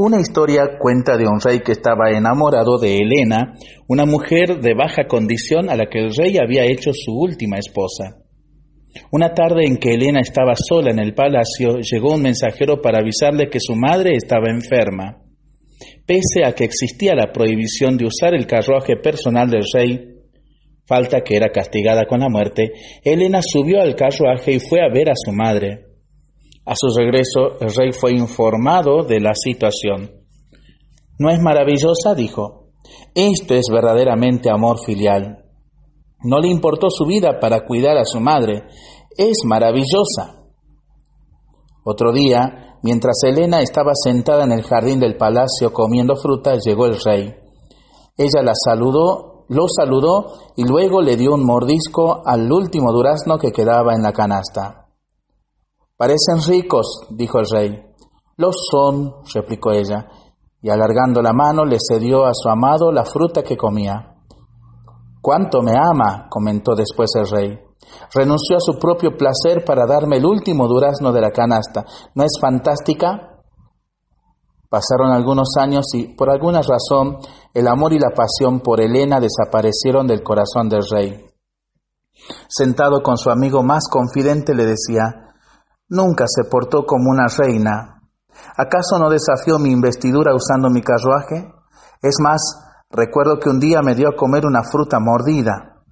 [0.00, 3.54] Una historia cuenta de un rey que estaba enamorado de Helena,
[3.88, 8.22] una mujer de baja condición a la que el rey había hecho su última esposa.
[9.10, 13.50] Una tarde en que Helena estaba sola en el palacio, llegó un mensajero para avisarle
[13.50, 15.20] que su madre estaba enferma.
[16.06, 20.14] Pese a que existía la prohibición de usar el carruaje personal del rey,
[20.86, 22.70] falta que era castigada con la muerte,
[23.02, 25.87] Helena subió al carruaje y fue a ver a su madre.
[26.68, 30.10] A su regreso, el rey fue informado de la situación.
[31.18, 32.14] ¿No es maravillosa?
[32.14, 32.66] dijo.
[33.14, 35.46] Esto es verdaderamente amor filial.
[36.22, 38.64] No le importó su vida para cuidar a su madre.
[39.16, 40.44] Es maravillosa.
[41.84, 47.00] Otro día, mientras Helena estaba sentada en el jardín del palacio comiendo fruta, llegó el
[47.02, 47.34] rey.
[48.18, 53.52] Ella la saludó, lo saludó y luego le dio un mordisco al último durazno que
[53.52, 54.87] quedaba en la canasta.
[55.98, 57.82] Parecen ricos, dijo el rey.
[58.36, 60.06] Lo son, replicó ella,
[60.62, 64.14] y alargando la mano le cedió a su amado la fruta que comía.
[65.20, 66.28] ¿Cuánto me ama?
[66.30, 67.58] comentó después el rey.
[68.14, 71.84] Renunció a su propio placer para darme el último durazno de la canasta.
[72.14, 73.42] ¿No es fantástica?
[74.68, 77.18] Pasaron algunos años y, por alguna razón,
[77.54, 81.24] el amor y la pasión por Helena desaparecieron del corazón del rey.
[82.46, 85.28] Sentado con su amigo más confidente le decía,
[85.88, 88.02] Nunca se portó como una reina.
[88.56, 91.52] ¿Acaso no desafió mi investidura usando mi carruaje?
[92.02, 92.40] Es más,
[92.90, 95.82] recuerdo que un día me dio a comer una fruta mordida.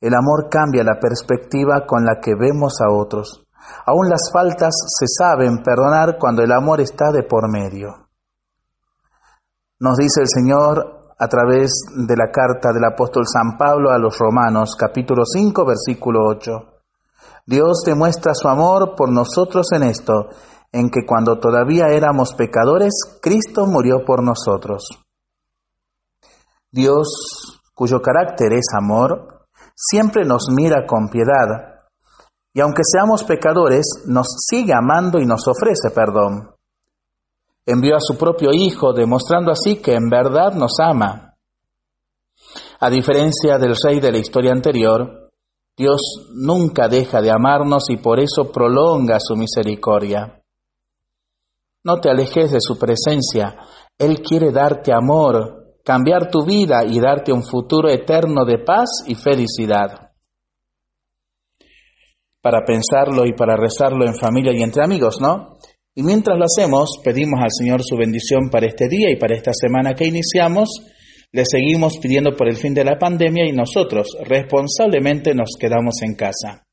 [0.00, 3.46] El amor cambia la perspectiva con la que vemos a otros.
[3.86, 8.08] Aún las faltas se saben perdonar cuando el amor está de por medio.
[9.80, 14.18] Nos dice el Señor a través de la carta del apóstol San Pablo a los
[14.18, 16.75] Romanos, capítulo 5, versículo 8.
[17.46, 20.28] Dios demuestra su amor por nosotros en esto,
[20.72, 22.92] en que cuando todavía éramos pecadores,
[23.22, 24.88] Cristo murió por nosotros.
[26.70, 31.76] Dios, cuyo carácter es amor, siempre nos mira con piedad,
[32.52, 36.54] y aunque seamos pecadores, nos sigue amando y nos ofrece perdón.
[37.66, 41.34] Envió a su propio Hijo, demostrando así que en verdad nos ama.
[42.80, 45.25] A diferencia del rey de la historia anterior,
[45.76, 46.00] Dios
[46.34, 50.42] nunca deja de amarnos y por eso prolonga su misericordia.
[51.84, 53.58] No te alejes de su presencia.
[53.98, 59.14] Él quiere darte amor, cambiar tu vida y darte un futuro eterno de paz y
[59.14, 60.12] felicidad.
[62.42, 65.58] Para pensarlo y para rezarlo en familia y entre amigos, ¿no?
[65.94, 69.52] Y mientras lo hacemos, pedimos al Señor su bendición para este día y para esta
[69.52, 70.68] semana que iniciamos.
[71.36, 76.14] Le seguimos pidiendo por el fin de la pandemia y nosotros responsablemente nos quedamos en
[76.14, 76.65] casa.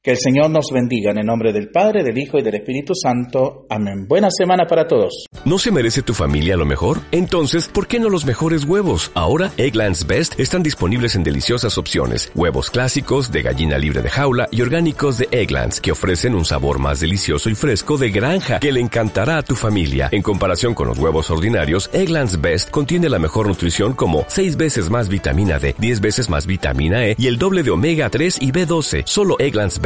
[0.00, 2.94] Que el Señor nos bendiga en el nombre del Padre, del Hijo y del Espíritu
[2.94, 3.66] Santo.
[3.68, 4.06] Amén.
[4.06, 5.26] Buena semana para todos.
[5.44, 7.00] ¿No se merece tu familia lo mejor?
[7.10, 9.10] Entonces, ¿por qué no los mejores huevos?
[9.14, 12.30] Ahora, Egglands Best están disponibles en deliciosas opciones.
[12.36, 16.78] Huevos clásicos, de gallina libre de jaula y orgánicos de Egglands, que ofrecen un sabor
[16.78, 20.10] más delicioso y fresco de granja que le encantará a tu familia.
[20.12, 24.90] En comparación con los huevos ordinarios, Egglands Best contiene la mejor nutrición como 6 veces
[24.90, 28.52] más vitamina D, 10 veces más vitamina E y el doble de omega 3 y
[28.52, 29.02] B12.
[29.04, 29.80] Solo Egglands